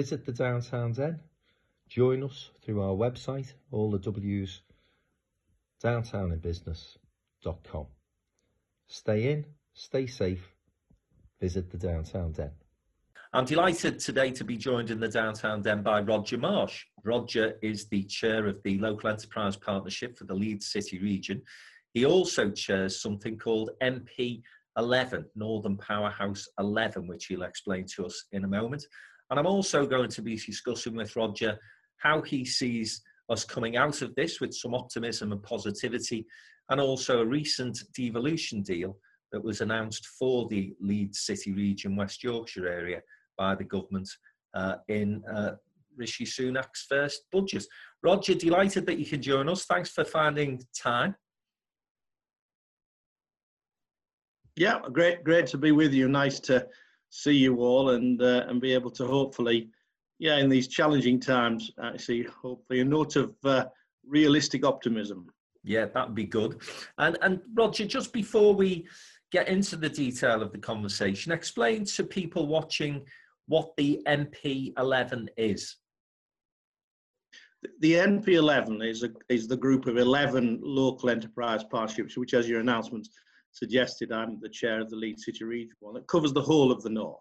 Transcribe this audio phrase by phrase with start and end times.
[0.00, 1.20] visit the Downtown Den.
[1.86, 4.62] Join us through our website, all the W's,
[5.84, 7.86] downtowninbusiness.com.
[8.86, 9.44] Stay in,
[9.74, 10.54] stay safe,
[11.38, 12.50] visit the Downtown Den.
[13.34, 16.86] I'm delighted today to be joined in the Downtown Den by Roger Marsh.
[17.04, 21.42] Roger is the chair of the Local Enterprise Partnership for the Leeds City region.
[21.92, 24.40] He also chairs something called NP
[24.78, 28.86] 11, Northern Powerhouse 11, which he'll explain to us in a moment.
[29.30, 31.58] And I'm also going to be discussing with Roger
[31.98, 36.26] how he sees us coming out of this with some optimism and positivity,
[36.68, 38.96] and also a recent devolution deal
[39.32, 43.00] that was announced for the Leeds City region, West Yorkshire area,
[43.38, 44.08] by the government
[44.54, 45.52] uh, in uh,
[45.96, 47.64] Rishi Sunak's first budget.
[48.02, 49.64] Roger, delighted that you can join us.
[49.64, 51.14] Thanks for finding time.
[54.56, 56.08] Yeah, great, great to be with you.
[56.08, 56.66] Nice to
[57.10, 59.68] see you all and uh, and be able to hopefully,
[60.18, 63.66] yeah, in these challenging times, actually, hopefully, a note of uh,
[64.06, 65.26] realistic optimism.
[65.62, 66.62] Yeah, that'd be good.
[66.98, 68.86] And and Roger, just before we
[69.30, 73.04] get into the detail of the conversation, explain to people watching
[73.46, 75.76] what the NP11 is.
[77.80, 82.60] The NP11 is a, is the group of 11 local enterprise partnerships, which, as your
[82.60, 83.06] announcement
[83.52, 85.96] suggested, I'm the chair of the Leeds City Region one.
[85.96, 87.18] It covers the whole of the north.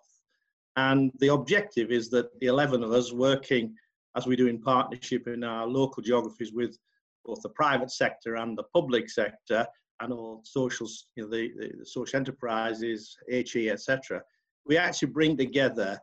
[0.76, 3.76] And the objective is that the 11 of us working
[4.16, 6.78] as we do in partnership in our local geographies with
[7.26, 9.66] both the private sector and the public sector
[10.00, 14.22] and all social, you know, the, the, the social enterprises, HE, etc.
[14.66, 16.00] We actually bring together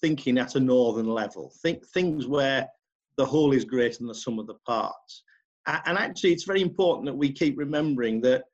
[0.00, 2.66] thinking at a northern level, think things where
[3.16, 5.22] the whole is greater than the sum of the parts.
[5.66, 8.44] And actually, it's very important that we keep remembering that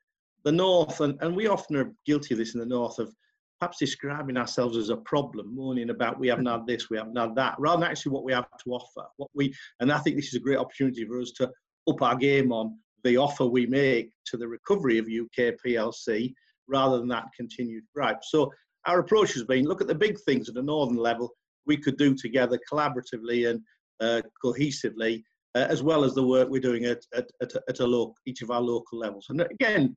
[0.45, 3.13] the North, and, and we often are guilty of this in the North, of
[3.59, 7.35] perhaps describing ourselves as a problem, moaning about we haven't had this, we haven't had
[7.35, 9.07] that, rather than actually what we have to offer.
[9.17, 11.51] What we, and I think this is a great opportunity for us to
[11.89, 16.33] up our game on the offer we make to the recovery of UK PLC,
[16.67, 18.23] rather than that continued gripe.
[18.23, 18.51] So
[18.85, 21.31] our approach has been look at the big things at a northern level
[21.65, 23.61] we could do together collaboratively and
[23.99, 25.23] uh, cohesively,
[25.55, 28.41] uh, as well as the work we're doing at, at, at, at a local, each
[28.41, 29.27] of our local levels.
[29.29, 29.95] And again,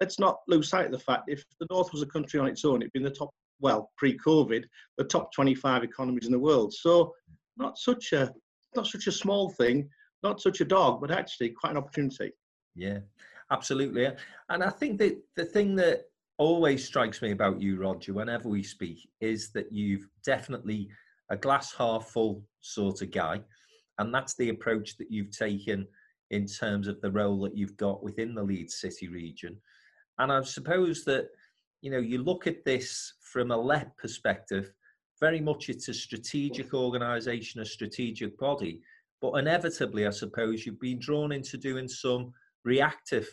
[0.00, 2.64] let's not lose sight of the fact if the North was a country on its
[2.64, 4.64] own, it'd be in the top, well, pre-COVID,
[4.96, 6.72] the top 25 economies in the world.
[6.72, 7.12] So
[7.56, 8.32] not such a
[8.76, 9.88] not such a small thing,
[10.22, 12.32] not such a dog, but actually quite an opportunity.
[12.74, 12.98] Yeah,
[13.50, 14.08] absolutely.
[14.48, 16.02] And I think that the thing that
[16.38, 20.88] always strikes me about you, Roger, whenever we speak, is that you've definitely
[21.30, 23.40] a glass half full sort of guy.
[23.98, 25.86] And that's the approach that you've taken
[26.30, 29.56] in terms of the role that you've got within the Leeds City region.
[30.18, 31.28] And I suppose that,
[31.80, 34.72] you know, you look at this from a LEP perspective,
[35.20, 38.80] very much it's a strategic organisation, a strategic body.
[39.20, 42.32] But inevitably, I suppose you've been drawn into doing some
[42.64, 43.28] reactive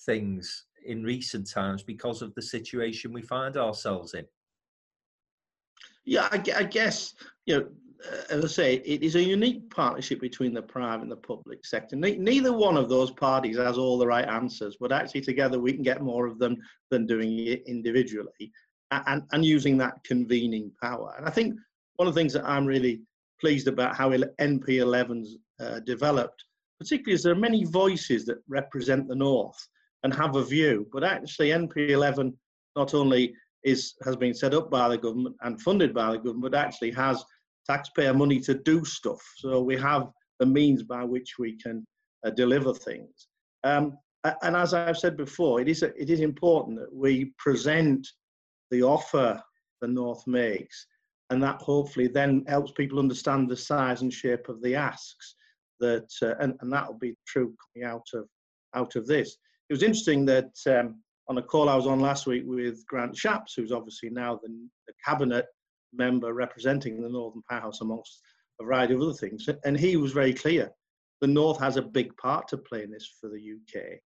[0.00, 4.24] things in recent times because of the situation we find ourselves in.
[6.04, 7.14] Yeah, I, I guess,
[7.46, 7.68] you know,
[8.30, 11.96] as I say, it is a unique partnership between the private and the public sector.
[11.96, 15.72] Ne- neither one of those parties has all the right answers, but actually together we
[15.72, 16.56] can get more of them
[16.90, 18.52] than doing it individually
[18.90, 21.14] and, and using that convening power.
[21.16, 21.54] And I think
[21.96, 23.00] one of the things that I'm really
[23.40, 26.44] pleased about how NP11's uh, developed,
[26.78, 29.58] particularly is there are many voices that represent the North
[30.04, 32.32] and have a view, but actually NP11
[32.76, 33.34] not only
[33.64, 36.92] is has been set up by the government and funded by the government, but actually
[36.92, 37.24] has
[37.68, 39.20] taxpayer money to do stuff.
[39.36, 41.86] So we have the means by which we can
[42.24, 43.28] uh, deliver things.
[43.64, 43.98] Um,
[44.42, 48.06] and as I've said before, it is, a, it is important that we present
[48.70, 49.40] the offer
[49.80, 50.86] the North makes,
[51.30, 55.34] and that hopefully then helps people understand the size and shape of the asks.
[55.80, 58.26] That uh, and, and that will be true coming out of
[58.74, 59.36] out of this.
[59.68, 63.14] It was interesting that um, on a call I was on last week with Grant
[63.14, 64.48] Shapps, who's obviously now the,
[64.88, 65.46] the cabinet
[65.92, 68.20] member representing the Northern Powerhouse amongst
[68.60, 69.48] a variety of other things.
[69.64, 70.70] And he was very clear.
[71.20, 73.98] The North has a big part to play in this for the UK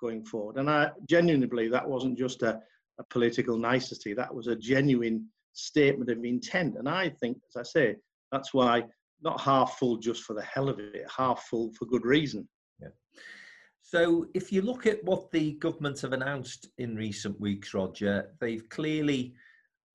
[0.00, 0.56] going forward.
[0.56, 2.60] And I genuinely believe that wasn't just a,
[2.98, 6.76] a political nicety, that was a genuine statement of intent.
[6.76, 7.96] And I think, as I say,
[8.32, 8.84] that's why
[9.22, 12.48] not half full just for the hell of it, half full for good reason.
[12.80, 12.88] Yeah.
[13.82, 18.66] So, if you look at what the government have announced in recent weeks, Roger, they've
[18.68, 19.34] clearly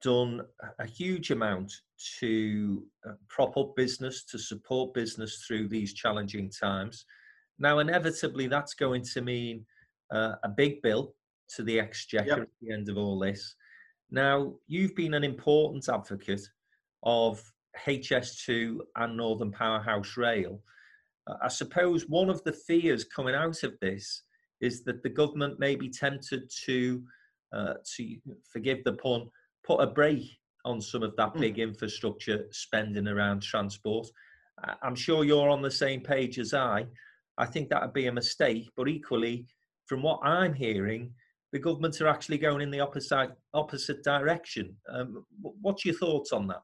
[0.02, 0.42] done
[0.80, 1.74] a huge amount
[2.20, 7.06] to uh, prop up business, to support business through these challenging times.
[7.60, 9.66] Now, inevitably, that's going to mean
[10.12, 11.16] uh, a big bill
[11.56, 12.40] to the exchequer yep.
[12.40, 13.56] at the end of all this.
[14.12, 16.48] Now, you've been an important advocate
[17.04, 17.42] of
[17.88, 20.62] HS2 and Northern Powerhouse Rail.
[21.28, 24.24] Uh, I suppose one of the fears coming out of this
[24.62, 27.04] is that the government may be tempted to,
[27.54, 28.16] uh, to
[28.52, 29.30] forgive the pun,
[29.66, 31.40] put a brake on some of that hmm.
[31.40, 34.08] big infrastructure spending around transport.
[34.82, 36.86] I'm sure you're on the same page as I.
[37.38, 39.46] I think that would be a mistake, but equally,
[39.86, 41.14] from what I'm hearing,
[41.52, 44.76] the government are actually going in the opposite opposite direction.
[44.90, 45.26] Um,
[45.62, 46.62] what's your thoughts on that?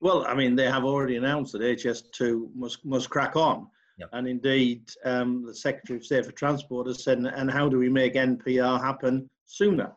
[0.00, 3.66] Well, I mean, they have already announced that HS2 must must crack on,
[3.98, 4.08] yep.
[4.12, 7.88] and indeed, um, the Secretary of State for Transport has said, "And how do we
[7.88, 9.92] make NPR happen sooner?"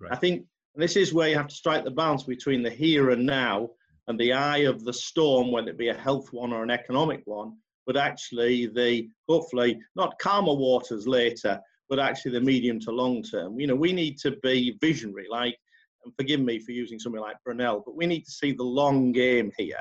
[0.00, 0.12] Right.
[0.12, 0.46] I think
[0.78, 3.68] this is where you have to strike the balance between the here and now
[4.06, 7.20] and the eye of the storm, whether it be a health one or an economic
[7.24, 7.52] one,
[7.86, 13.58] but actually the hopefully not calmer waters later, but actually the medium to long term.
[13.58, 15.56] You know, we need to be visionary, like,
[16.04, 19.10] and forgive me for using something like Brunel, but we need to see the long
[19.12, 19.76] game here,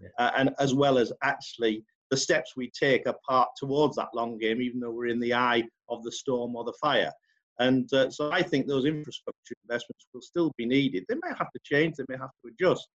[0.00, 0.08] yeah.
[0.18, 4.60] uh, and as well as actually the steps we take apart towards that long game,
[4.60, 7.12] even though we're in the eye of the storm or the fire.
[7.60, 11.04] And uh, so I think those infrastructure investments will still be needed.
[11.08, 12.88] They may have to change, they may have to adjust.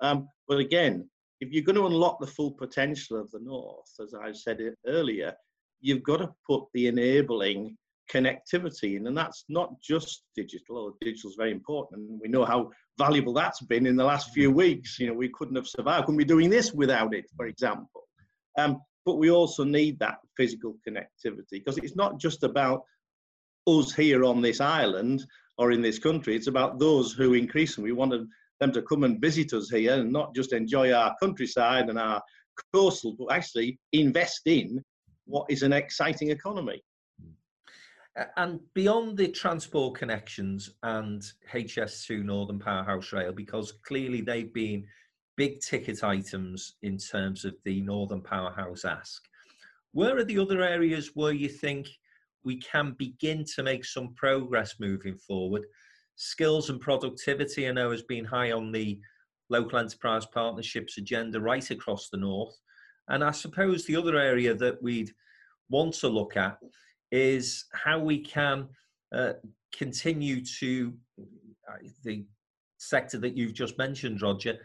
[0.00, 1.08] Um, but again,
[1.40, 5.34] if you're going to unlock the full potential of the North, as I said earlier,
[5.80, 7.76] you've got to put the enabling
[8.12, 10.76] connectivity in, and that's not just digital.
[10.76, 14.32] Although digital is very important, and we know how valuable that's been in the last
[14.32, 14.98] few weeks.
[15.00, 18.04] You know, we couldn't have survived, couldn't be doing this without it, for example.
[18.56, 22.84] Um, but we also need that physical connectivity because it's not just about
[23.66, 25.24] us here on this island
[25.58, 26.36] or in this country.
[26.36, 28.12] It's about those who increasingly want
[28.60, 32.22] them to come and visit us here and not just enjoy our countryside and our
[32.72, 34.82] coastal, but actually invest in
[35.26, 36.82] what is an exciting economy.
[38.36, 41.22] And beyond the transport connections and
[41.52, 44.86] HS2 Northern Powerhouse Rail, because clearly they've been
[45.36, 49.24] big ticket items in terms of the Northern Powerhouse ask,
[49.92, 51.88] where are the other areas where you think
[52.44, 55.64] we can begin to make some progress moving forward?
[56.16, 59.00] Skills and productivity, I know, has been high on the
[59.50, 62.56] local enterprise partnerships agenda right across the north.
[63.08, 65.12] And I suppose the other area that we'd
[65.68, 66.58] want to look at
[67.10, 68.68] is how we can
[69.14, 69.34] uh,
[69.72, 72.24] continue to uh, the
[72.78, 74.58] sector that you've just mentioned, Roger,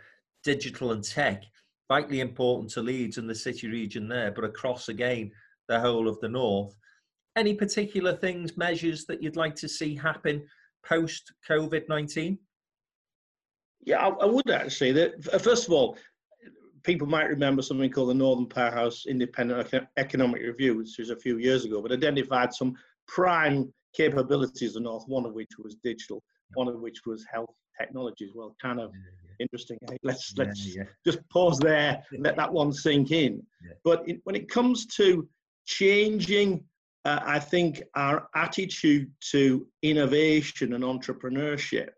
[0.43, 1.43] digital and tech,
[1.87, 5.31] vitally important to Leeds and the city region there, but across again
[5.67, 6.75] the whole of the north.
[7.35, 10.43] Any particular things, measures that you'd like to see happen
[10.85, 12.37] post COVID 19?
[13.85, 14.91] Yeah, I, I would actually.
[14.91, 15.97] That, first of all,
[16.83, 21.37] people might remember something called the Northern Powerhouse Independent Economic Review, which was a few
[21.37, 22.75] years ago, but identified some
[23.07, 26.21] prime capabilities of the North, one of which was digital,
[26.53, 28.31] one of which was health technologies.
[28.33, 29.43] Well, kind of yeah, yeah.
[29.45, 29.77] interesting.
[30.03, 33.43] Let's yeah, let's just pause there, and let that one sink in.
[33.83, 35.27] But it, when it comes to
[35.65, 36.63] changing,
[37.05, 41.89] uh, I think our attitude to innovation and entrepreneurship,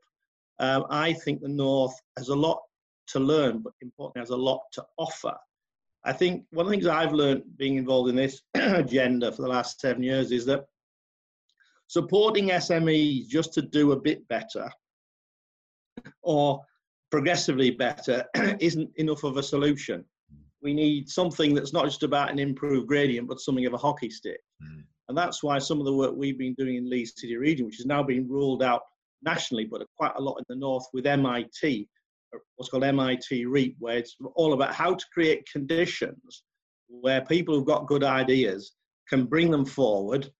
[0.59, 2.61] uh, I think the North has a lot
[3.07, 5.35] to learn, but importantly, has a lot to offer.
[6.03, 9.47] I think one of the things I've learned being involved in this agenda for the
[9.47, 10.65] last seven years is that
[11.87, 14.71] supporting SMEs just to do a bit better
[16.21, 16.61] or
[17.11, 18.25] progressively better
[18.59, 20.05] isn't enough of a solution.
[20.61, 24.09] We need something that's not just about an improved gradient, but something of a hockey
[24.09, 24.39] stick.
[24.63, 24.83] Mm.
[25.11, 27.81] And that's why some of the work we've been doing in Leeds City Region, which
[27.81, 28.81] is now being ruled out
[29.21, 31.89] nationally, but quite a lot in the north with MIT,
[32.33, 36.43] uh, what's called MIT REAP, where it's all about how to create conditions
[36.87, 38.71] where people who've got good ideas
[39.09, 40.31] can bring them forward,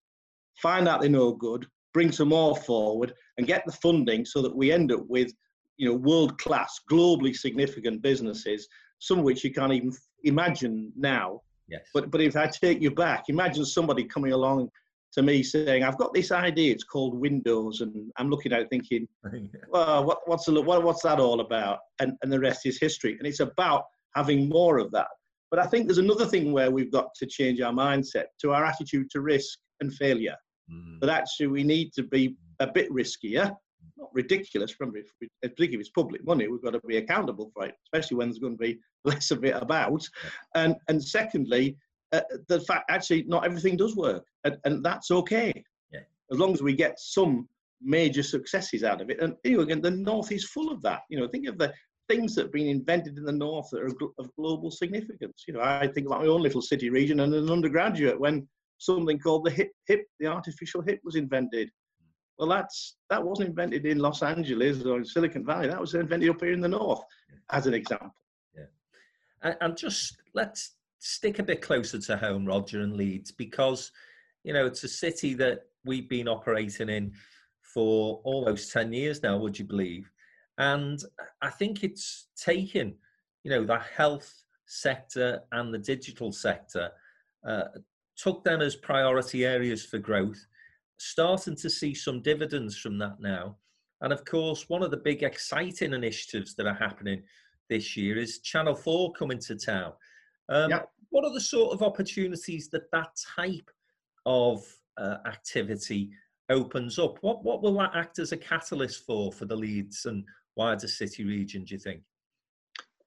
[0.62, 4.56] find out they know good, bring some more forward, and get the funding so that
[4.56, 5.34] we end up with
[5.76, 9.92] you know world class, globally significant businesses, some of which you can't even
[10.24, 11.42] imagine now.
[11.72, 11.82] Yes.
[11.94, 14.70] But but if I take you back, imagine somebody coming along
[15.14, 16.74] to me saying, "I've got this idea.
[16.74, 19.08] It's called Windows," and I'm looking at it thinking,
[19.70, 23.16] "Well, what, what's the, what, what's that all about?" And and the rest is history.
[23.18, 23.86] And it's about
[24.16, 25.08] having more of that.
[25.50, 28.66] But I think there's another thing where we've got to change our mindset to our
[28.66, 30.36] attitude to risk and failure.
[30.72, 31.00] Mm.
[31.00, 33.56] That actually we need to be a bit riskier,
[34.02, 34.76] not ridiculous.
[34.80, 37.76] Remember, if we, particularly if it's public money, we've got to be accountable for it,
[37.86, 40.06] especially when there's going to be less of it about.
[40.56, 41.78] And and secondly,
[42.12, 45.54] uh, the fact actually not everything does work, and, and that's okay.
[45.92, 46.02] Yeah.
[46.32, 47.48] As long as we get some
[47.82, 51.02] major successes out of it, and you know, again, the north is full of that.
[51.10, 51.72] You know, think of the
[52.10, 55.46] things that have been invented in the north that are of global significance.
[55.48, 58.48] You know, I think about my own little city region and an undergraduate when
[58.80, 61.70] something called the hip, hip, the artificial hip was invented.
[62.42, 65.68] Well, that's that wasn't invented in Los Angeles or in Silicon Valley.
[65.68, 67.04] That was invented up here in the north,
[67.52, 68.16] as an example.
[68.58, 69.54] Yeah.
[69.62, 73.92] And just let's stick a bit closer to home, Roger and Leeds, because
[74.44, 77.14] you know it's a city that we've been operating in
[77.62, 80.10] for almost 10 years now, would you believe?
[80.58, 81.00] And
[81.44, 82.96] I think it's taken,
[83.44, 84.34] you know, the health
[84.66, 86.90] sector and the digital sector,
[87.48, 87.66] uh,
[88.18, 90.46] took them as priority areas for growth,
[91.04, 93.58] starting to see some dividends from that now.
[94.02, 97.24] And of course, one of the big exciting initiatives that are happening
[97.70, 99.94] this year is Channel 4 coming to town.
[100.50, 100.72] Um.
[101.12, 103.70] What are the sort of opportunities that that type
[104.26, 104.64] of
[104.98, 106.10] uh, activity
[106.50, 107.18] opens up?
[107.22, 110.24] What, what will that act as a catalyst for for the Leeds and
[110.56, 112.02] wider city region, do you think?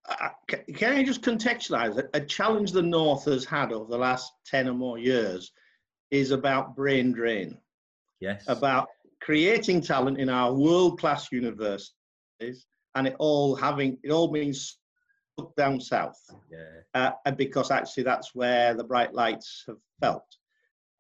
[0.07, 0.29] Uh,
[0.75, 2.11] can I just contextualize it?
[2.13, 5.53] A challenge the North has had over the last 10 or more years
[6.11, 7.57] is about brain drain.
[8.21, 8.45] Yes.
[8.47, 8.89] About
[9.21, 11.93] creating talent in our world class universities
[12.95, 14.79] and it all having, it all means
[15.57, 16.19] down south.
[16.51, 17.13] Yeah.
[17.25, 20.25] Uh, because actually that's where the bright lights have felt.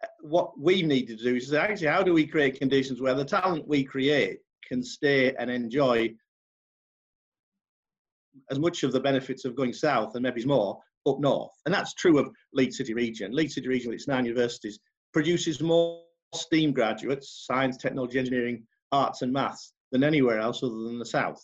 [0.02, 3.24] Uh, what we need to do is actually how do we create conditions where the
[3.24, 6.12] talent we create can stay and enjoy
[8.50, 11.52] as much of the benefits of going south and maybe more up north.
[11.66, 13.32] And that's true of Leeds City Region.
[13.32, 14.78] Leeds City Region, with its nine universities,
[15.12, 16.00] produces more
[16.36, 21.42] STEAM graduates, science, technology, engineering, arts, and maths, than anywhere else other than the south.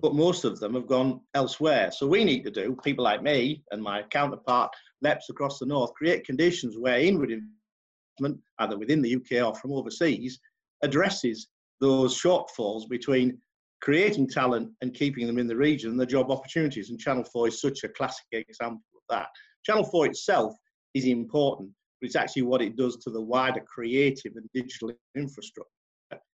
[0.00, 1.90] But most of them have gone elsewhere.
[1.92, 4.70] So we need to do, people like me and my counterpart,
[5.02, 9.72] LEPs across the north, create conditions where inward investment, either within the UK or from
[9.72, 10.38] overseas,
[10.82, 11.48] addresses
[11.80, 13.38] those shortfalls between
[13.82, 16.90] creating talent and keeping them in the region the job opportunities.
[16.90, 19.26] And Channel 4 is such a classic example of that.
[19.64, 20.54] Channel 4 itself
[20.94, 21.70] is important,
[22.02, 25.70] but it's actually what it does to the wider creative and digital infrastructure.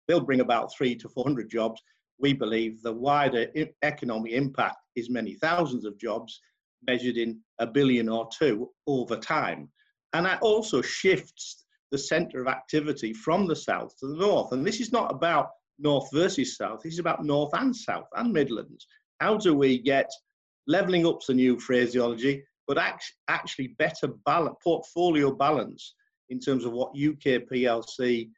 [0.07, 1.81] They'll bring about three to 400 jobs.
[2.19, 3.47] We believe the wider
[3.81, 6.41] economic impact is many thousands of jobs
[6.85, 9.69] measured in a billion or two over time.
[10.11, 14.51] And that also shifts the centre of activity from the south to the north.
[14.51, 15.47] And this is not about
[15.79, 16.81] north versus south.
[16.83, 18.85] This is about north and south and Midlands.
[19.21, 20.11] How do we get
[20.67, 22.77] levelling up's a new phraseology, but
[23.27, 25.95] actually better balance, portfolio balance
[26.29, 28.29] in terms of what UK PLC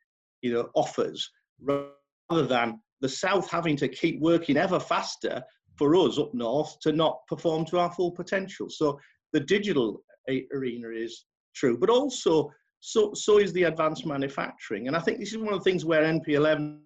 [0.42, 1.30] you know, offers,
[1.62, 5.42] rather than the south having to keep working ever faster
[5.76, 8.70] for us up north to not perform to our full potential.
[8.70, 9.00] So
[9.34, 10.02] the digital
[10.54, 14.88] arena is true, but also so, so is the advanced manufacturing.
[14.88, 16.80] And I think this is one of the things where NP11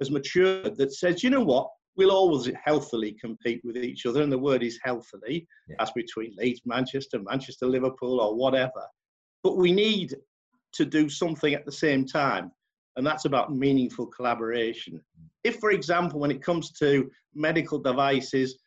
[0.00, 4.32] has matured that says, you know what, we'll always healthily compete with each other, and
[4.32, 5.46] the word is healthily.
[5.68, 5.76] Yeah.
[5.78, 8.86] That's between Leeds, Manchester, Manchester, Liverpool, or whatever.
[9.42, 10.14] But we need
[10.72, 12.52] to do something at the same time,
[12.96, 14.94] and that's about meaningful collaboration.
[14.94, 15.26] Mm.
[15.44, 18.58] If, for example, when it comes to medical devices,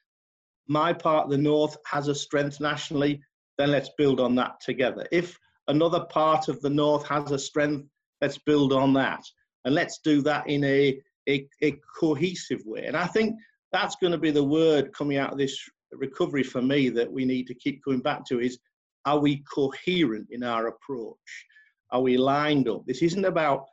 [0.67, 3.21] my part of the north has a strength nationally,
[3.57, 5.05] then let's build on that together.
[5.11, 5.37] If
[5.67, 7.87] another part of the north has a strength,
[8.21, 9.23] let's build on that.
[9.65, 10.99] And let's do that in a
[11.29, 12.85] a, a cohesive way.
[12.85, 13.37] And I think
[13.71, 15.57] that's going to be the word coming out of this
[15.91, 18.59] recovery for me that we need to keep going back to is
[19.05, 21.45] are we coherent in our approach?
[21.91, 22.85] Are we lined up?
[22.85, 23.65] This isn't about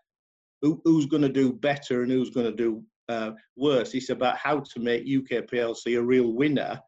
[0.61, 3.95] who, who's going to do better and who's going to do uh, worse.
[3.95, 6.81] It's about how to make UK PLC a real winner,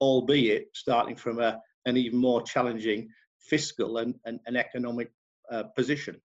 [0.00, 3.08] albeit starting from a, an even more challenging
[3.40, 5.10] fiscal and, and, and economic
[5.50, 6.20] uh, position.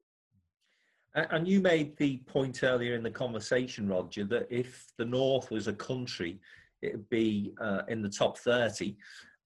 [1.14, 5.68] And you made the point earlier in the conversation, Roger, that if the North was
[5.68, 6.40] a country,
[6.82, 8.96] it would be uh, in the top 30.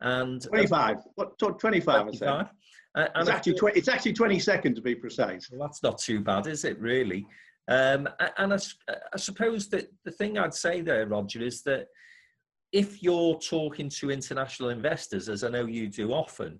[0.01, 0.97] And 25.
[1.15, 2.47] What, 25, 25.
[2.95, 5.49] Uh, it's, actually tw- it's actually 22nd to be precise.
[5.51, 7.25] Well, that's not too bad, is it, really?
[7.67, 8.07] Um,
[8.37, 8.57] and I,
[9.13, 11.87] I suppose that the thing I'd say there, Roger, is that
[12.71, 16.59] if you're talking to international investors, as I know you do often,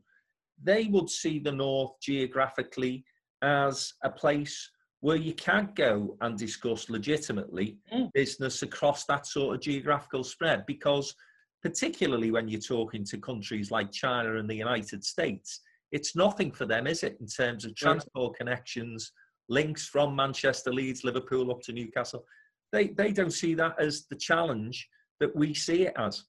[0.64, 3.06] they would see the North geographically
[3.42, 4.72] as a place
[5.06, 8.12] where you can't go and discuss legitimately mm.
[8.14, 11.14] business across that sort of geographical spread because
[11.62, 16.66] particularly when you're talking to countries like China and the United States, it's nothing for
[16.66, 18.38] them, is it, in terms of transport yeah.
[18.40, 19.12] connections,
[19.48, 22.26] links from Manchester, Leeds, Liverpool up to Newcastle.
[22.72, 26.24] They, they don't see that as the challenge that we see it as.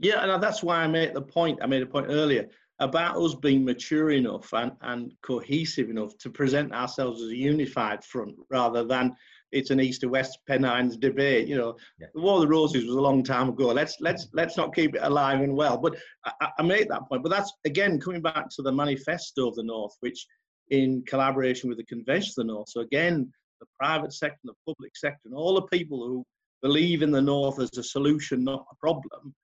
[0.00, 1.58] Yeah, and that's why I made the point.
[1.62, 2.48] I made a point earlier
[2.82, 8.04] about us being mature enough and, and cohesive enough to present ourselves as a unified
[8.04, 9.14] front rather than
[9.52, 11.46] it's an east to west Pennines debate.
[11.46, 12.08] You know, yeah.
[12.14, 13.68] the War of the Roses was a long time ago.
[13.68, 15.76] Let's let's let's not keep it alive and well.
[15.76, 17.22] But I, I made that point.
[17.22, 20.26] But that's again coming back to the manifesto of the North, which
[20.70, 22.68] in collaboration with the Convention of the North.
[22.70, 26.24] So again, the private sector, the public sector, and all the people who
[26.62, 29.34] believe in the North as a solution, not a problem,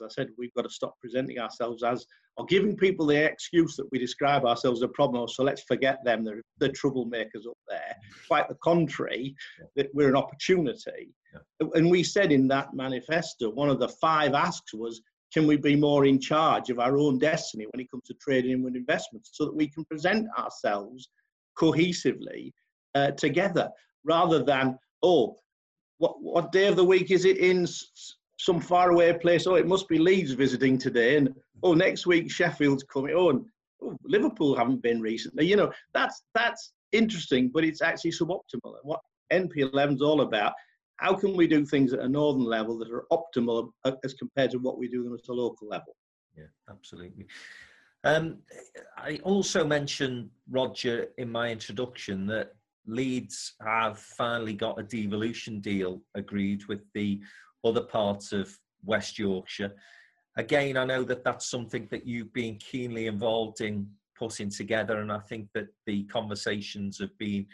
[0.00, 3.76] as I said, we've got to stop presenting ourselves as or giving people the excuse
[3.76, 5.26] that we describe ourselves as a problem.
[5.28, 7.96] So let's forget them; they're the troublemakers up there.
[8.28, 9.34] Quite the contrary,
[9.74, 11.14] that we're an opportunity.
[11.32, 11.68] Yeah.
[11.74, 15.00] And we said in that manifesto, one of the five asks was,
[15.32, 18.52] can we be more in charge of our own destiny when it comes to trading
[18.52, 21.08] and investments, so that we can present ourselves
[21.58, 22.52] cohesively
[22.94, 23.70] uh, together,
[24.04, 25.36] rather than oh,
[25.98, 27.66] what what day of the week is it in
[28.38, 29.46] some faraway place.
[29.46, 33.14] Oh, it must be Leeds visiting today, and oh, next week Sheffield's coming.
[33.16, 33.44] Oh, and
[33.82, 35.46] oh, Liverpool haven't been recently.
[35.46, 38.74] You know, that's that's interesting, but it's actually suboptimal.
[38.82, 39.00] What
[39.32, 40.52] NP11 is all about,
[40.96, 43.70] how can we do things at a northern level that are optimal
[44.04, 45.96] as compared to what we do them at a local level?
[46.36, 47.26] Yeah, absolutely.
[48.04, 48.38] Um,
[48.96, 52.52] I also mentioned, Roger, in my introduction that
[52.86, 57.20] Leeds have finally got a devolution deal agreed with the
[57.66, 59.72] other parts of West Yorkshire.
[60.36, 65.10] Again, I know that that's something that you've been keenly involved in putting together, and
[65.12, 67.46] I think that the conversations have been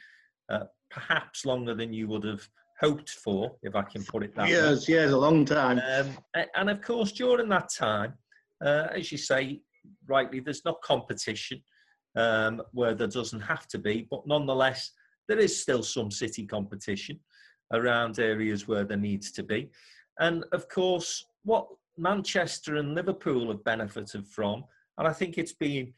[0.48, 2.46] uh, perhaps longer than you would have
[2.80, 4.70] hoped for, if I can put it that yes, way.
[4.70, 5.80] Yes, yes, a long time.
[5.96, 8.14] Um, and of course, during that time,
[8.64, 9.60] uh, as you say,
[10.08, 11.62] rightly, there's not competition
[12.16, 14.92] um, where there doesn't have to be, but nonetheless,
[15.28, 17.18] there is still some city competition
[17.72, 19.70] around areas where there needs to be.
[20.18, 21.66] And of course, what
[21.96, 24.64] Manchester and Liverpool have benefited from,
[24.98, 25.92] and I think it's been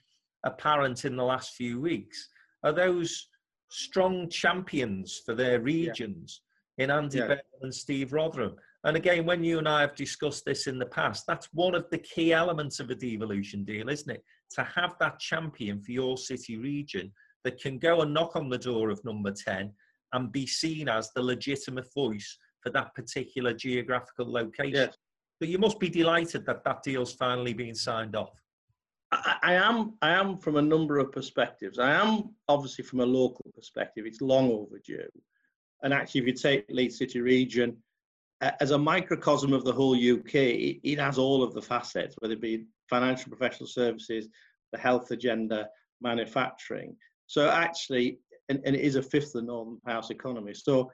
[0.44, 2.28] apparent in the last few weeks,
[2.62, 3.28] are those
[3.68, 6.42] strong champions for their regions
[6.76, 6.84] yeah.
[6.84, 7.28] in Andy yeah.
[7.28, 8.54] Bell and Steve Rotheram.
[8.84, 11.88] And again, when you and I have discussed this in the past, that's one of
[11.90, 14.22] the key elements of a devolution deal, isn't it?
[14.52, 17.10] To have that champion for your city region
[17.44, 19.72] that can go and knock on the door of number 10
[20.12, 24.74] and be seen as the legitimate voice for that particular geographical location.
[24.74, 24.96] Yes.
[25.38, 28.30] But you must be delighted that that deal's finally been signed off.
[29.12, 29.94] I, I am.
[30.02, 31.78] I am from a number of perspectives.
[31.78, 34.06] I am obviously from a local perspective.
[34.06, 35.08] It's long overdue,
[35.82, 37.76] and actually, if you take Leeds City region
[38.60, 42.34] as a microcosm of the whole UK, it, it has all of the facets, whether
[42.34, 44.28] it be financial professional services,
[44.72, 45.68] the health agenda,
[46.00, 46.96] manufacturing.
[47.26, 50.52] So actually, and, and it is a fifth of the Northern House economy.
[50.54, 50.90] So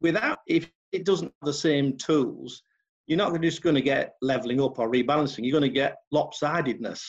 [0.00, 2.62] without, if it doesn't have the same tools,
[3.06, 5.44] you're not just going to get leveling up or rebalancing.
[5.44, 7.02] You're going to get lopsidedness.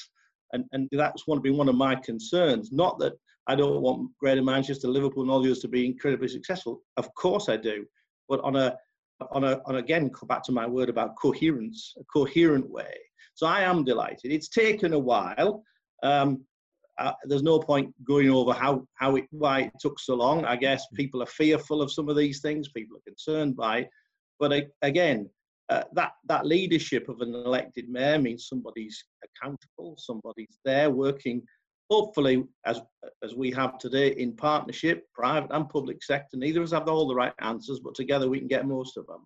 [0.53, 2.71] And, and that's one, been one of my concerns.
[2.71, 3.13] Not that
[3.47, 6.81] I don't want Greater Manchester, Liverpool, and all the others to be incredibly successful.
[6.97, 7.85] Of course I do.
[8.27, 8.75] But on a,
[9.31, 12.93] on a, on again, back to my word about coherence, a coherent way.
[13.35, 14.31] So I am delighted.
[14.31, 15.63] It's taken a while.
[16.03, 16.45] Um,
[16.97, 20.45] uh, there's no point going over how how it why it took so long.
[20.45, 22.69] I guess people are fearful of some of these things.
[22.69, 23.89] People are concerned by it.
[24.39, 25.29] But again,
[25.69, 29.95] uh, that that leadership of an elected mayor means somebody's accountable.
[29.97, 31.41] Somebody's there working,
[31.89, 32.81] hopefully, as
[33.23, 36.37] as we have today in partnership, private and public sector.
[36.37, 39.05] Neither of us have all the right answers, but together we can get most of
[39.07, 39.25] them.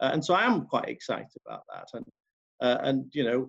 [0.00, 1.88] Uh, and so I am quite excited about that.
[1.94, 2.04] And
[2.60, 3.48] uh, and you know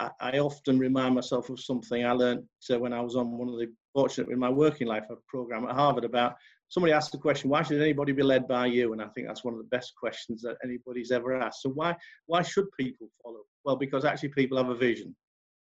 [0.00, 3.48] I, I, often remind myself of something I learned uh, when I was on one
[3.48, 6.34] of the fortunate in my working life a program at Harvard about
[6.68, 8.92] somebody asked the question, why should anybody be led by you?
[8.92, 11.62] And I think that's one of the best questions that anybody's ever asked.
[11.62, 11.94] So why
[12.26, 13.42] why should people follow?
[13.64, 15.14] Well, because actually people have a vision.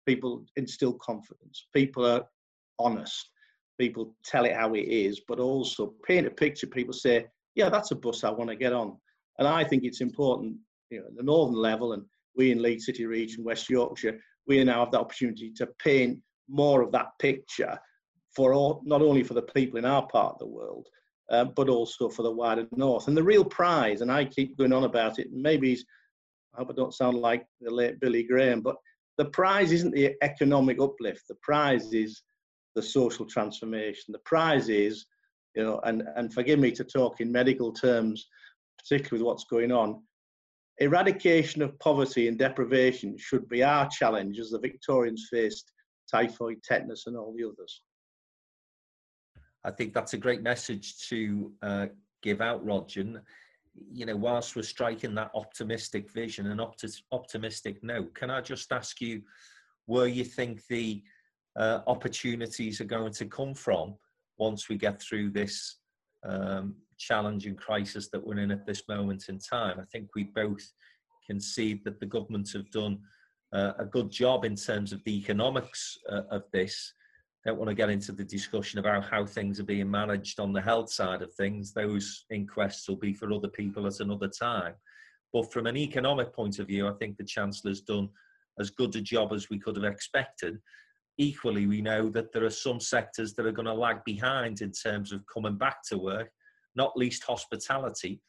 [0.05, 1.67] People instill confidence.
[1.73, 2.23] People are
[2.79, 3.29] honest.
[3.79, 6.67] People tell it how it is, but also paint a picture.
[6.67, 8.97] People say, yeah, that's a bus I want to get on.
[9.37, 10.55] And I think it's important,
[10.89, 12.03] you know, the northern level and
[12.35, 16.81] we in Leeds City region, West Yorkshire, we now have the opportunity to paint more
[16.81, 17.77] of that picture
[18.35, 20.87] for all, not only for the people in our part of the world,
[21.31, 23.07] uh, but also for the wider north.
[23.07, 25.77] And the real prize, and I keep going on about it, maybe
[26.53, 28.75] I hope I don't sound like the late Billy Graham, but
[29.17, 31.27] the prize isn't the economic uplift.
[31.27, 32.21] The prize is
[32.75, 34.11] the social transformation.
[34.11, 35.05] The prize is,
[35.55, 38.27] you know, and, and forgive me to talk in medical terms,
[38.77, 40.01] particularly with what's going on,
[40.79, 45.71] Eradication of poverty and deprivation should be our challenge as the Victorians faced
[46.11, 47.81] typhoid, tetanus, and all the others.
[49.63, 51.85] I think that's a great message to uh,
[52.21, 53.23] give out, Roger.
[53.91, 58.71] You know, whilst we're striking that optimistic vision and opti- optimistic note, can I just
[58.71, 59.21] ask you
[59.85, 61.03] where you think the
[61.55, 63.95] uh, opportunities are going to come from
[64.37, 65.77] once we get through this
[66.23, 69.79] um, challenging crisis that we're in at this moment in time.
[69.79, 70.65] I think we both
[71.25, 72.99] concede that the government have done
[73.53, 76.93] uh, a good job in terms of the economics uh, of this.
[77.45, 80.61] Don't want to get into the discussion about how things are being managed on the
[80.61, 81.73] health side of things.
[81.73, 84.73] Those inquests will be for other people at another time.
[85.31, 88.09] But from an economic point of view, I think the Chancellor's done
[88.59, 90.57] as good a job as we could have expected.
[91.17, 94.71] Equally, we know that there are some sectors that are going to lag behind in
[94.71, 96.31] terms of coming back to work,
[96.75, 98.21] not least hospitality.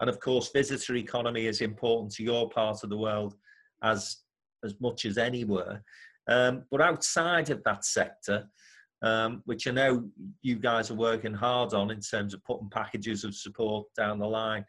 [0.00, 3.34] And of course, visitor economy is important to your part of the world
[3.82, 4.18] as,
[4.64, 5.82] as much as anywhere.
[6.28, 8.46] Um, but outside of that sector,
[9.02, 10.08] um, which I know
[10.42, 14.26] you guys are working hard on in terms of putting packages of support down the
[14.26, 14.64] line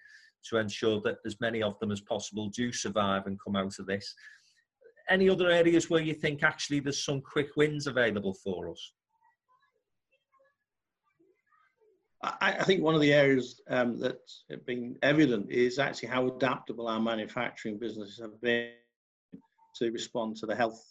[0.50, 3.86] to ensure that as many of them as possible do survive and come out of
[3.86, 4.15] this
[5.12, 8.94] any other areas where you think actually there's some quick wins available for us?
[12.24, 16.88] I, I think one of the areas um, that's been evident is actually how adaptable
[16.88, 18.72] our manufacturing businesses have been
[19.76, 20.84] to respond to the health,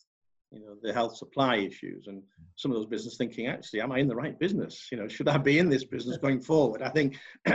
[0.51, 2.09] you know, the health supply issues.
[2.09, 2.23] And
[2.57, 4.88] some of those business thinking, actually, am I in the right business?
[4.90, 6.83] You know, should I be in this business going forward?
[6.83, 7.19] I think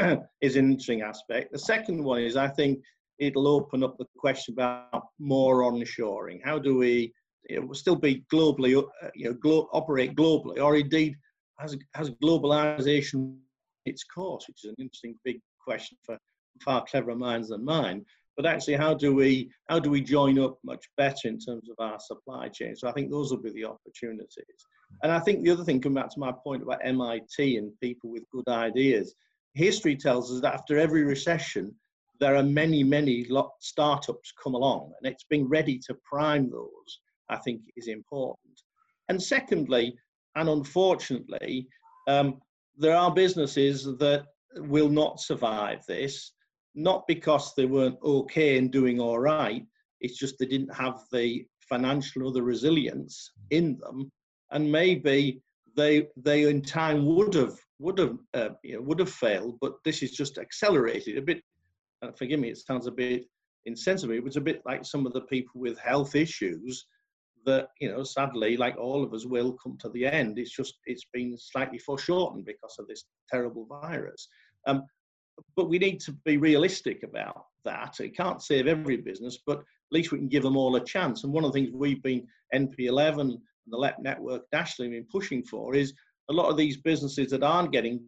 [0.42, 1.52] is an interesting aspect.
[1.52, 2.80] The second one is I think
[3.20, 6.40] it'll open up the question about more onshoring.
[6.44, 7.14] How do we
[7.50, 11.16] you know, still be globally, uh, you know, glo- operate globally, or indeed
[11.60, 13.38] has has globalization
[13.86, 16.18] its course, which is an interesting big question for
[16.62, 18.06] far cleverer minds than mine.
[18.38, 21.78] But actually, how do we how do we join up much better in terms of
[21.80, 22.76] our supply chain?
[22.76, 24.60] So I think those will be the opportunities.
[25.04, 28.12] And I think the other thing, coming back to my point about MIT and people
[28.12, 29.16] with good ideas,
[29.54, 31.74] history tells us that after every recession,
[32.20, 33.28] there are many, many
[33.60, 38.62] startups come along, and it's being ready to prime those, I think, is important.
[39.10, 39.96] And secondly,
[40.36, 41.68] and unfortunately,
[42.08, 42.42] um,
[42.78, 46.34] there are businesses that will not survive this,
[46.74, 49.66] not because they weren't okay and doing all right,
[50.02, 54.12] it's just they didn't have the financial or the resilience in them,
[54.52, 55.42] and maybe
[55.76, 59.74] they they in time would have would have uh, you know, would have failed, but
[59.84, 61.42] this is just accelerated a bit.
[62.02, 63.26] And forgive me, it sounds a bit
[63.66, 66.86] insensitive, it was a bit like some of the people with health issues
[67.46, 70.38] that, you know, sadly, like all of us will come to the end.
[70.40, 74.28] It's just, it's been slightly foreshortened because of this terrible virus.
[74.68, 74.84] Um,
[75.56, 78.00] but we need to be realistic about that.
[78.00, 81.24] It can't save every business, but at least we can give them all a chance.
[81.24, 85.44] And one of the things we've been NP11 and the LEP network nationally been pushing
[85.44, 85.94] for is
[86.30, 88.04] a lot of these businesses that aren't getting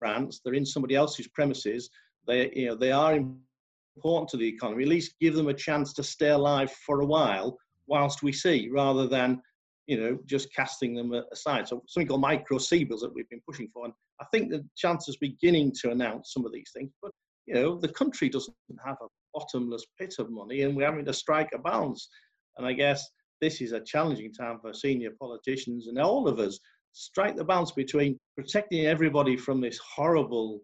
[0.00, 1.90] grants, they're in somebody else's premises,
[2.26, 4.84] they, you know, they are important to the economy.
[4.84, 7.58] At least give them a chance to stay alive for a while
[7.90, 9.42] whilst we see, rather than
[9.86, 11.68] you know just casting them aside.
[11.68, 15.18] So something called micro CBILS that we've been pushing for, and I think the Chancellor's
[15.18, 16.90] beginning to announce some of these things.
[17.02, 17.12] But
[17.46, 21.12] you know, the country doesn't have a bottomless pit of money, and we're having to
[21.12, 22.08] strike a balance.
[22.56, 23.06] And I guess
[23.40, 26.58] this is a challenging time for senior politicians and all of us.
[26.92, 30.60] Strike the balance between protecting everybody from this horrible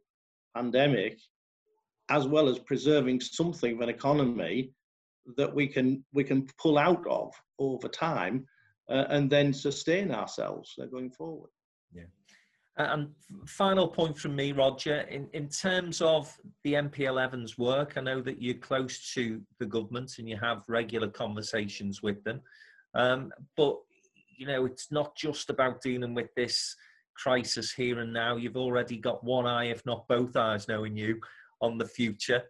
[0.57, 1.19] pandemic
[2.09, 4.71] as well as preserving something of an economy
[5.37, 8.47] that we can we can pull out of over time
[8.89, 11.51] uh, and then sustain ourselves uh, going forward.
[11.93, 12.05] Yeah.
[12.79, 13.09] And
[13.47, 18.43] final point from me, Roger, in, in terms of the NP11's work, I know that
[18.43, 22.43] you're close to the government and you have regular conversations with them.
[22.95, 23.79] Um, but,
[24.37, 26.77] you know, it's not just about dealing with this
[27.17, 28.37] crisis here and now.
[28.37, 31.19] You've already got one eye, if not both eyes, knowing you,
[31.63, 32.43] on the future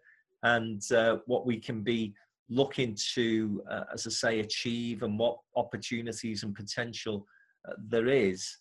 [0.43, 2.13] and uh, what we can be
[2.49, 7.25] looking to, uh, as I say, achieve and what opportunities and potential
[7.67, 8.57] uh, there is.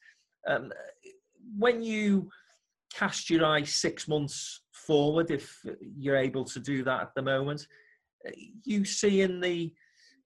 [0.47, 0.73] Um,
[1.57, 2.29] when you
[2.93, 7.67] cast your eye six months forward, if you're able to do that at the moment,
[8.27, 8.31] uh,
[8.65, 9.73] you see in the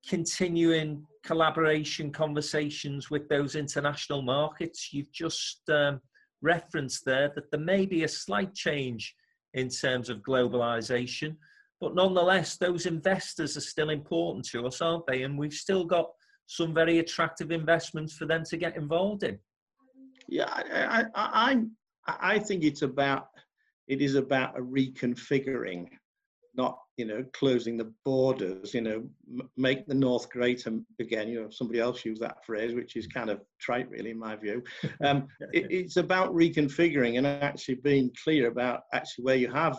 [0.09, 6.01] continuing collaboration conversations with those international markets, you've just um,
[6.43, 9.15] referenced there that there may be a slight change
[9.55, 11.37] in terms of globalization.
[11.81, 15.23] But nonetheless, those investors are still important to us, aren't they?
[15.23, 16.11] And we've still got
[16.47, 19.39] some very attractive investments for them to get involved in.
[20.29, 21.57] Yeah, I, I,
[22.07, 23.29] I, I think it's about
[23.89, 25.89] it is about a reconfiguring,
[26.55, 28.75] not you know closing the borders.
[28.75, 29.09] You know,
[29.57, 30.65] make the North great
[31.01, 31.29] again.
[31.29, 34.37] You know, somebody else used that phrase, which is kind of trite, really, in my
[34.37, 34.63] view.
[35.03, 39.79] Um, it, it's about reconfiguring and actually being clear about actually where you have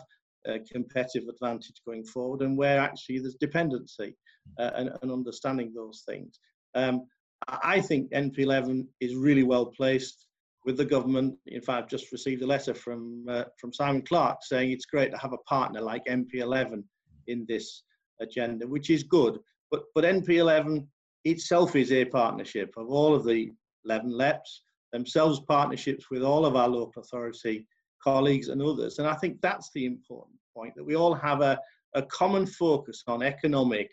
[0.71, 4.15] competitive advantage going forward and where actually there's dependency
[4.59, 6.39] uh, and, and, understanding those things.
[6.73, 7.05] Um,
[7.47, 10.25] I think NP11 is really well placed
[10.65, 11.35] with the government.
[11.47, 15.11] In fact, I've just received a letter from uh, from Simon Clarke saying it's great
[15.11, 16.83] to have a partner like NP11
[17.27, 17.83] in this
[18.19, 19.39] agenda, which is good.
[19.71, 20.85] But but NP11
[21.25, 23.51] itself is a partnership of all of the
[23.85, 27.67] 11 LEPs, themselves partnerships with all of our local authority
[28.03, 28.99] colleagues and others.
[28.99, 31.59] And I think that's the important point that we all have a,
[31.95, 33.89] a common focus on economic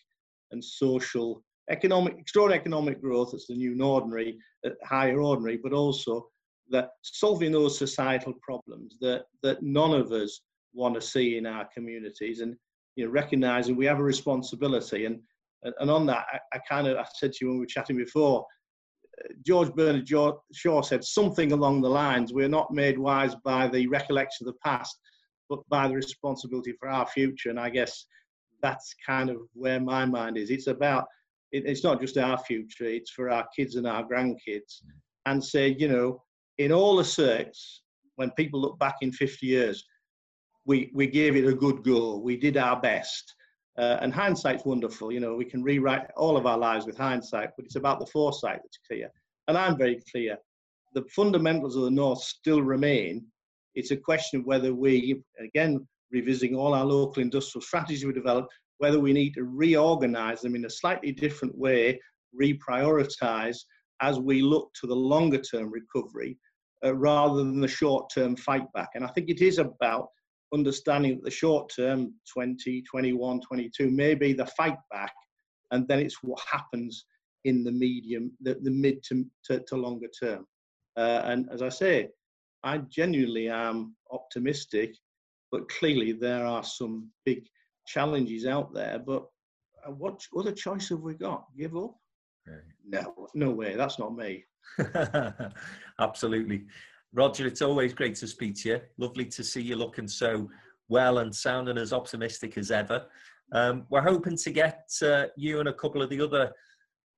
[0.50, 6.26] and social economic extraordinary economic growth that's the new ordinary uh, higher ordinary but also
[6.70, 10.40] that solving those societal problems that that none of us
[10.72, 12.56] want to see in our communities and
[12.96, 15.20] you know recognizing we have a responsibility and
[15.62, 17.96] and on that I, I kind of I said to you when we were chatting
[17.96, 18.46] before
[19.44, 24.46] George Bernard Shaw said something along the lines we're not made wise by the recollection
[24.46, 24.98] of the past,
[25.48, 27.50] but by the responsibility for our future.
[27.50, 28.06] And I guess
[28.62, 30.50] that's kind of where my mind is.
[30.50, 31.06] It's about,
[31.52, 34.82] it, it's not just our future, it's for our kids and our grandkids.
[35.26, 36.22] And say, you know,
[36.58, 37.80] in all the circs,
[38.16, 39.84] when people look back in 50 years,
[40.64, 43.34] we, we gave it a good go, we did our best.
[43.78, 45.12] Uh, and hindsight's wonderful.
[45.12, 48.06] You know, we can rewrite all of our lives with hindsight, but it's about the
[48.06, 49.08] foresight that's clear.
[49.46, 50.36] And I'm very clear.
[50.94, 53.24] The fundamentals of the North still remain.
[53.76, 58.52] It's a question of whether we, again, revisiting all our local industrial strategies we developed,
[58.78, 62.00] whether we need to reorganize them in a slightly different way,
[62.40, 63.58] reprioritize
[64.02, 66.36] as we look to the longer term recovery
[66.84, 68.90] uh, rather than the short term fight back.
[68.94, 70.08] And I think it is about
[70.54, 75.12] understanding that the short term 20 21 22 may be the fight back
[75.70, 77.04] and then it's what happens
[77.44, 80.46] in the medium the, the mid to, to, to longer term.
[80.96, 82.08] Uh, and as i say
[82.64, 84.94] i genuinely am optimistic
[85.52, 87.44] but clearly there are some big
[87.86, 89.26] challenges out there but
[89.86, 91.44] uh, what other choice have we got?
[91.56, 91.94] Give up?
[92.86, 94.44] No no way that's not me.
[96.00, 96.64] Absolutely
[97.12, 98.80] Roger, it's always great to speak to you.
[98.98, 100.48] Lovely to see you looking so
[100.88, 103.06] well and sounding as optimistic as ever.
[103.52, 106.52] Um, we're hoping to get uh, you and a couple of the other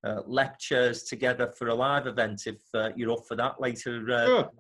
[0.05, 4.11] uh, lectures together for a live event if uh, you're up for that later.
[4.11, 4.50] Uh, sure.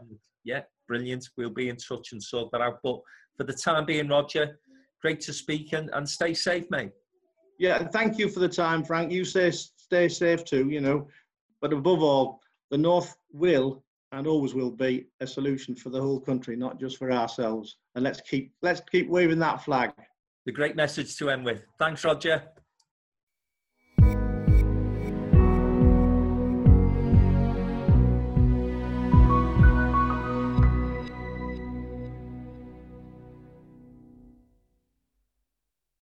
[0.44, 1.28] Yeah, brilliant.
[1.36, 2.78] We'll be in touch and sort that out.
[2.82, 3.00] But
[3.36, 4.58] for the time being, Roger,
[5.00, 6.90] great to speak and, and stay safe, mate.
[7.58, 9.12] Yeah, and thank you for the time, Frank.
[9.12, 11.06] You stay, stay safe too, you know.
[11.60, 12.40] But above all,
[12.70, 16.96] the North will and always will be a solution for the whole country, not just
[16.96, 17.76] for ourselves.
[17.94, 19.92] And let's keep let's keep waving that flag.
[20.46, 21.62] The great message to end with.
[21.78, 22.42] Thanks, Roger.